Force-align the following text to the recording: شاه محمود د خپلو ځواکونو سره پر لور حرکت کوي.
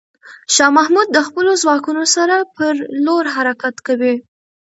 شاه 0.55 0.71
محمود 0.77 1.07
د 1.13 1.17
خپلو 1.27 1.51
ځواکونو 1.61 2.03
سره 2.15 2.35
پر 2.55 2.73
لور 3.05 3.23
حرکت 3.35 3.75
کوي. 3.87 4.15